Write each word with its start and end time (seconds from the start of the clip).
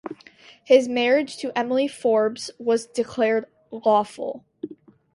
His 0.63 0.89
marriage 0.89 1.37
to 1.37 1.55
Emily 1.55 1.87
Forbes 1.87 2.49
was 2.57 2.87
declared 2.87 3.45
lawful. 3.69 4.43